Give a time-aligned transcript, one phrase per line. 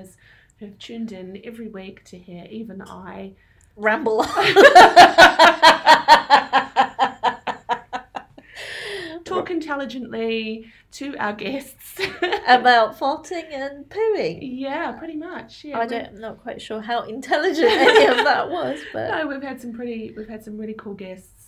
[0.00, 0.16] listeners
[0.58, 3.32] who have tuned in every week to hear even I
[3.76, 4.22] Ramble.
[4.22, 4.26] On
[9.24, 12.00] Talk intelligently to our guests.
[12.48, 14.38] About farting and pooing.
[14.42, 15.64] yeah, pretty much.
[15.64, 16.06] Yeah, I don't.
[16.08, 19.72] I'm not quite sure how intelligent any of that was, but No, we've had some
[19.72, 21.39] pretty, we've had some really cool guests,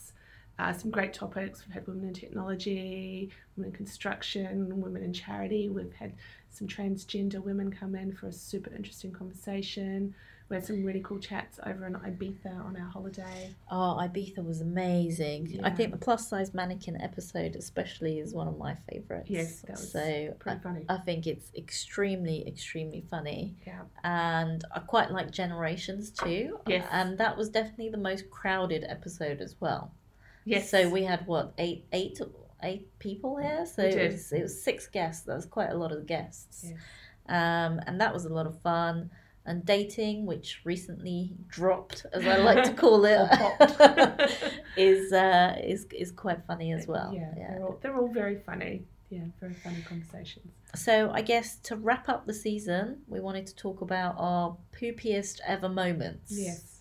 [0.58, 1.64] uh, some great topics.
[1.66, 5.68] We've had women in technology, women in construction, women in charity.
[5.68, 6.12] We've had
[6.50, 10.14] some transgender women come in for a super interesting conversation.
[10.48, 13.54] We had some really cool chats over in Ibiza on our holiday.
[13.70, 15.58] oh, Ibiza was amazing.
[15.64, 19.30] I think the plus size mannequin episode, especially, is one of my favourites.
[19.30, 20.84] Yes, that was so I, funny.
[20.90, 23.54] I think it's extremely, extremely funny.
[23.66, 23.80] Yeah.
[24.04, 26.58] and I quite like Generations too.
[26.66, 26.86] Yes.
[26.92, 29.90] And that was definitely the most crowded episode as well.
[30.44, 30.70] Yes.
[30.70, 32.20] So we had what eight, eight,
[32.62, 33.66] eight people here.
[33.66, 35.24] So it was, it was six guests.
[35.26, 36.66] That was quite a lot of guests.
[36.68, 36.78] Yes.
[37.28, 39.10] Um, and that was a lot of fun.
[39.44, 43.18] And dating, which recently dropped, as I like to call it,
[44.76, 47.12] is uh, is is quite funny as well.
[47.12, 47.50] Yeah, yeah.
[47.50, 48.84] They're, all, they're all very funny.
[49.10, 50.46] Yeah, very funny conversations.
[50.74, 55.40] So I guess to wrap up the season, we wanted to talk about our poopiest
[55.46, 56.32] ever moments.
[56.34, 56.71] Yes.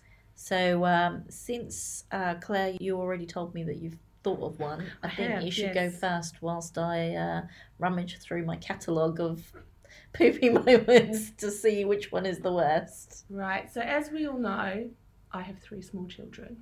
[0.42, 5.06] So um, since uh, Claire, you already told me that you've thought of one, I,
[5.06, 7.42] I think have, you should go first whilst I uh,
[7.78, 9.40] rummage through my catalogue of
[10.12, 13.24] poopy moments to see which one is the worst.
[13.30, 13.72] Right.
[13.72, 14.90] So as we all know,
[15.30, 16.56] I have three small children,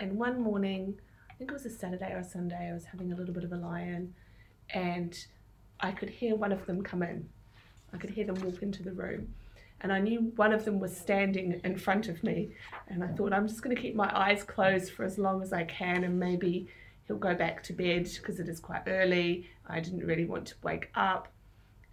[0.00, 0.98] and one morning,
[1.30, 3.44] I think it was a Saturday or a Sunday, I was having a little bit
[3.44, 4.14] of a lie-in,
[4.70, 5.14] and
[5.78, 7.28] I could hear one of them come in.
[7.92, 9.34] I could hear them walk into the room,
[9.84, 12.50] and I knew one of them was standing in front of me,
[12.88, 15.52] and I thought I'm just going to keep my eyes closed for as long as
[15.52, 16.66] I can, and maybe
[17.06, 19.48] he'll go back to bed because it is quite early.
[19.68, 21.28] I didn't really want to wake up,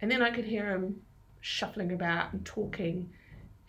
[0.00, 1.02] and then I could hear him
[1.40, 3.10] shuffling about and talking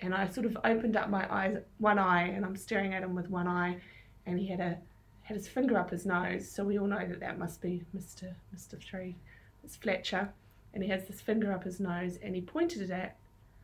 [0.03, 3.15] and I sort of opened up my eyes, one eye, and I'm staring at him
[3.15, 3.77] with one eye,
[4.25, 4.77] and he had a
[5.21, 8.35] had his finger up his nose, so we all know that that must be Mister
[8.51, 9.15] Mister Three,
[9.63, 10.29] it's Fletcher,
[10.73, 13.15] and he has this finger up his nose, and he pointed it at,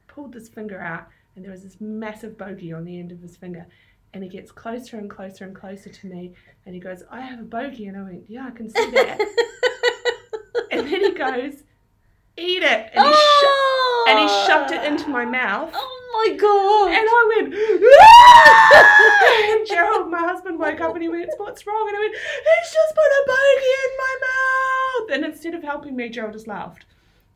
[0.09, 3.37] pulled this finger out, and there was this massive bogey on the end of his
[3.37, 3.67] finger,
[4.13, 6.33] and he gets closer and closer and closer to me,
[6.65, 9.21] and he goes, "I have a bogey," and I went, "Yeah, I can see that,"
[10.71, 11.63] and then he goes,
[12.35, 15.71] "Eat it," and he, sho- and he shoved it into my mouth.
[15.73, 16.91] Oh my god!
[16.91, 17.53] And I went,
[19.59, 21.87] and Gerald, my husband, woke up and he went, What's wrong?
[21.87, 25.11] And I went, He's just put a bogey in my mouth.
[25.15, 26.85] And instead of helping me, Gerald just laughed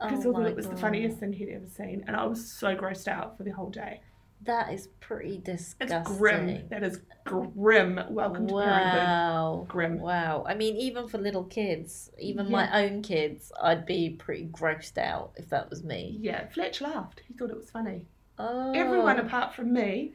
[0.03, 2.03] because Oh thought it was the funniest thing he'd ever seen.
[2.07, 4.01] And I was so grossed out for the whole day.
[4.45, 5.97] That is pretty disgusting.
[5.97, 6.67] It's grim.
[6.69, 7.97] That is grim.
[8.09, 8.99] Welcome to parenthood.
[8.99, 9.65] Wow.
[9.69, 9.99] Grim.
[9.99, 10.43] Wow.
[10.45, 15.31] I mean, even for little kids, even my own kids, I'd be pretty grossed out
[15.37, 16.17] if that was me.
[16.19, 17.21] Yeah, Fletch laughed.
[17.25, 18.05] He thought it was funny.
[18.37, 18.73] Oh.
[18.73, 20.13] Everyone apart from me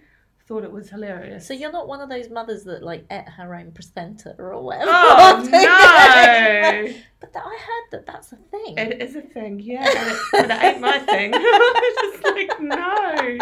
[0.49, 1.47] thought it was hilarious.
[1.47, 4.91] So you're not one of those mothers that like ate her own placenta or whatever.
[4.91, 6.95] Oh, no.
[7.21, 8.79] But that, I heard that that's a thing.
[8.79, 11.33] It is a thing, yeah, and it, but it ain't my thing.
[11.37, 13.39] I was just like, no.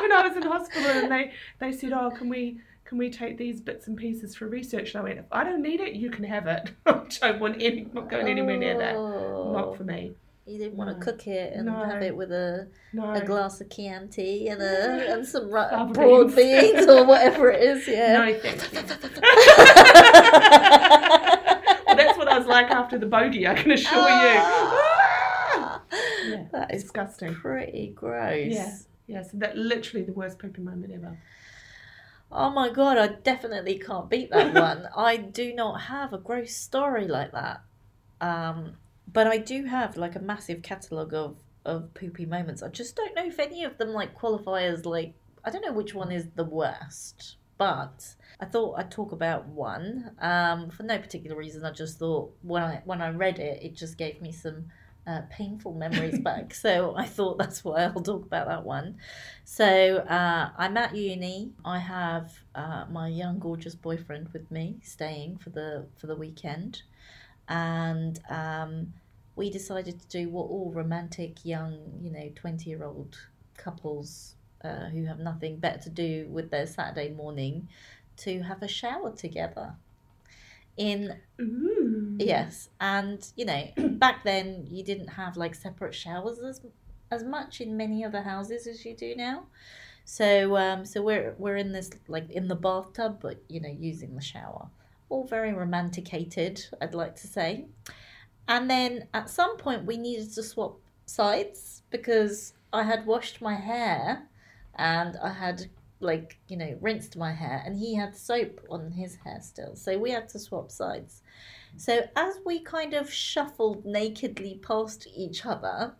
[0.00, 3.38] When I was in hospital and they, they said, oh, can we can we take
[3.38, 4.94] these bits and pieces for research?
[4.94, 6.72] And I went, if I don't need it, you can have it.
[6.86, 8.94] I don't want any, not going anywhere near that.
[8.94, 10.14] Not for me.
[10.50, 11.84] You didn't want to cook it and No.
[11.84, 13.12] have it with a, No.
[13.12, 16.86] a glass of Chianti and a and some broad beans.
[16.88, 17.86] or whatever it is.
[17.88, 18.12] Yeah.
[18.18, 18.80] No, thank you.
[21.86, 25.82] well, that's what I was like after the bogey, I can assure Ah.
[25.92, 26.30] you.
[26.32, 27.34] Yeah, That is disgusting.
[27.34, 28.52] pretty gross.
[28.52, 28.76] Yeah.
[29.06, 31.18] Yeah, so that literally the worst poopy moment ever.
[32.30, 34.88] Oh my god, I definitely can't beat that one.
[34.96, 37.62] I do not have a gross story like that.
[38.20, 38.74] Um,
[39.12, 42.62] but I do have like a massive catalogue of, of poopy moments.
[42.62, 45.72] I just don't know if any of them like qualify as like I don't know
[45.72, 47.36] which one is the worst.
[47.56, 50.12] But I thought I'd talk about one.
[50.18, 51.64] Um, for no particular reason.
[51.64, 54.66] I just thought when I when I read it, it just gave me some
[55.06, 56.54] uh, painful memories back.
[56.54, 58.96] So I thought that's why I'll talk about that one.
[59.44, 61.52] So uh, I'm at uni.
[61.64, 66.82] I have uh, my young, gorgeous boyfriend with me, staying for the for the weekend,
[67.48, 68.94] and um,
[69.40, 73.16] we decided to do what all romantic young, you know, twenty year old
[73.56, 77.66] couples uh, who have nothing better to do with their Saturday morning,
[78.18, 79.72] to have a shower together.
[80.76, 82.16] In Ooh.
[82.18, 83.64] Yes, and you know,
[84.04, 86.60] back then you didn't have like separate showers as
[87.10, 89.46] as much in many other houses as you do now.
[90.04, 94.14] So um, so we're we're in this like in the bathtub, but you know, using
[94.16, 94.68] the shower.
[95.08, 97.64] All very romanticated, I'd like to say.
[98.50, 103.54] And then at some point we needed to swap sides because I had washed my
[103.54, 104.26] hair
[104.74, 105.66] and I had
[106.00, 109.76] like you know rinsed my hair and he had soap on his hair still.
[109.76, 111.22] So we had to swap sides.
[111.76, 115.94] So as we kind of shuffled nakedly past each other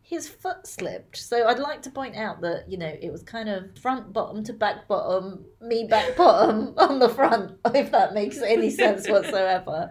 [0.00, 1.16] his foot slipped.
[1.16, 4.44] So i'd like to point out that you know it was kind of front bottom
[4.44, 9.90] to back bottom me back bottom on the front if that makes any sense whatsoever.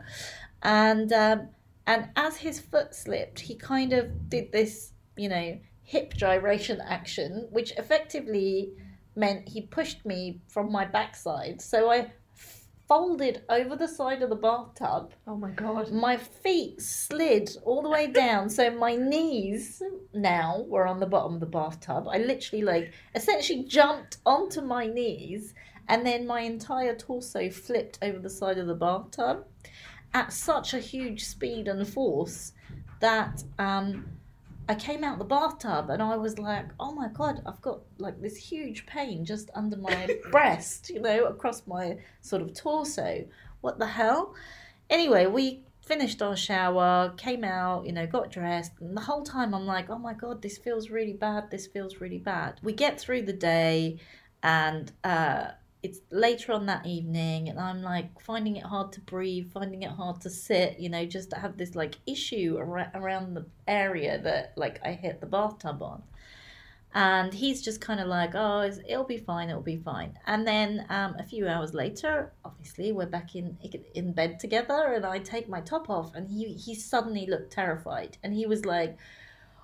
[0.63, 1.49] And um
[1.87, 7.47] and as his foot slipped he kind of did this you know hip gyration action
[7.51, 8.73] which effectively
[9.15, 11.61] meant he pushed me from my backside.
[11.61, 12.11] So I
[12.87, 15.13] folded over the side of the bathtub.
[15.25, 15.91] Oh my god.
[15.91, 18.49] My feet slid all the way down.
[18.49, 19.81] so my knees
[20.13, 22.07] now were on the bottom of the bathtub.
[22.07, 25.53] I literally, like, essentially jumped onto my knees
[25.87, 29.45] and then my entire torso flipped over the side of the bathtub
[30.15, 32.53] at such a huge speed and force
[33.01, 34.05] that um,
[34.69, 38.21] I came out the bathtub and I was like, oh my god, I've got like
[38.21, 43.25] this huge pain just under my breast, you know, across my sort of torso.
[43.59, 44.33] What the hell?
[44.89, 49.53] Anyway, we finished our shower, came out, you know, got dressed, and the whole time
[49.53, 52.61] I'm like, oh my god, this feels really bad, this feels really bad.
[52.63, 53.99] We get through the day
[54.41, 55.47] and uh
[55.85, 59.91] it's later on that evening and i'm like finding it hard to breathe finding it
[59.91, 64.19] hard to sit you know just to have this like issue ar- around the area
[64.19, 66.01] that like i hit the bathtub on
[66.95, 70.83] and he's just kind of like oh it'll be fine it'll be fine and then
[70.89, 73.55] um, a few hours later obviously we're back in
[73.93, 78.17] in bed together and i take my top off and he he suddenly looked terrified
[78.23, 78.97] and he was like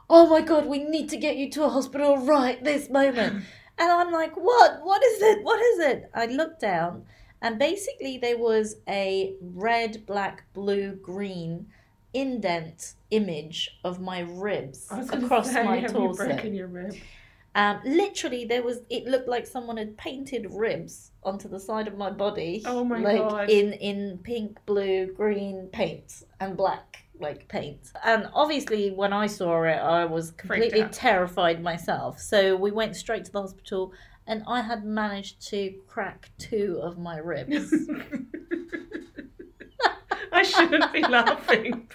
[0.08, 3.44] oh my god we need to get you to a hospital right this moment
[3.82, 4.84] And I'm like, what?
[4.84, 5.41] What is it?
[5.72, 6.10] Is it?
[6.14, 7.06] I looked down,
[7.42, 11.68] and basically there was a red, black, blue, green
[12.14, 16.24] indent image of my ribs across say, my torso.
[16.24, 16.96] You broken your rib?
[17.54, 18.80] Um, literally, there was.
[18.90, 22.64] It looked like someone had painted ribs onto the side of my body.
[22.66, 23.50] Oh my like God.
[23.50, 27.92] in in pink, blue, green paint and black like paint.
[28.04, 32.20] And obviously, when I saw it, I was completely terrified myself.
[32.20, 33.94] So we went straight to the hospital,
[34.28, 37.74] and I had managed to crack two of my ribs.
[40.32, 41.88] I shouldn't be laughing.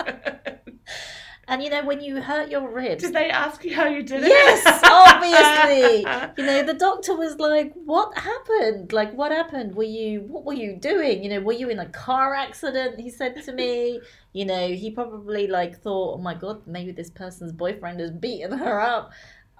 [1.48, 4.22] and you know, when you hurt your ribs, Did they ask you how you did
[4.22, 4.28] it?
[4.28, 6.00] Yes, obviously.
[6.38, 8.92] you know, the doctor was like, "What happened?
[8.92, 9.74] Like, what happened?
[9.74, 10.20] Were you?
[10.20, 11.22] What were you doing?
[11.22, 14.00] You know, were you in a car accident?" He said to me.
[14.32, 18.58] You know, he probably like thought, "Oh my god, maybe this person's boyfriend has beaten
[18.58, 19.12] her up."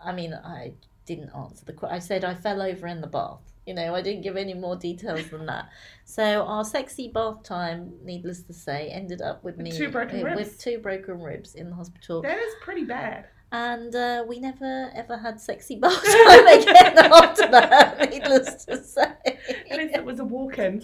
[0.03, 0.73] I mean, I
[1.07, 1.97] didn't answer the question.
[1.97, 3.41] I said I fell over in the bath.
[3.67, 5.69] You know, I didn't give any more details than that.
[6.09, 10.25] So our sexy bath time, needless to say, ended up with me two broken uh,
[10.27, 10.37] ribs.
[10.39, 13.27] with two broken ribs in the hospital That is pretty bad.
[13.51, 18.09] and uh, we never ever had sexy bath time again after that.
[18.11, 19.03] Needless to say.
[19.71, 20.81] At least it was a walk-in.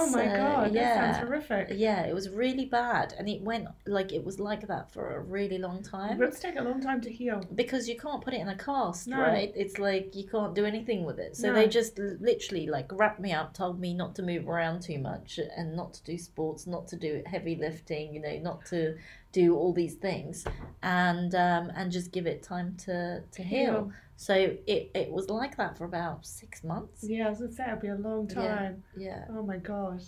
[0.00, 0.82] Oh my So, god, yeah.
[0.94, 1.68] that sounds horrific.
[1.72, 5.20] Yeah, it was really bad, and it went like it was like that for a
[5.20, 7.42] really long time Ribs take a long time to heal.
[7.54, 9.18] because you can't put it in a cast, No.
[9.20, 9.52] right?
[9.56, 11.36] It's like you can't do anything with it.
[11.36, 11.54] So No.
[11.54, 15.38] they just literally like wrapped me up, told me not to move around too much,
[15.56, 18.96] and not to do sports, not to do heavy lifting, you know, not to
[19.38, 20.44] do all these things,
[20.82, 23.92] and um, and just give it time to to heal.
[24.16, 27.04] So it it was like that for about six months.
[27.04, 28.82] Yeah, I was gonna say it'll be a long time.
[28.96, 30.02] Yeah, Oh my god.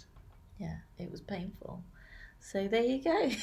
[0.59, 1.85] yeah, it was painful.
[2.43, 3.29] So there you go.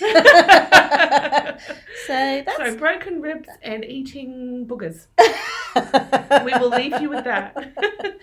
[2.08, 2.16] so
[2.46, 5.08] that's so broken ribs and eating boogers.
[6.46, 7.56] We will leave you with that.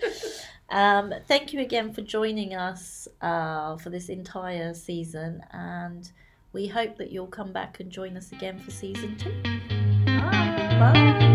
[0.69, 6.11] um, thank you again for joining us uh, for this entire season, and
[6.55, 9.29] we hope that you'll come back and join us again for season two.
[10.05, 10.77] Bye.
[10.79, 11.34] Bye.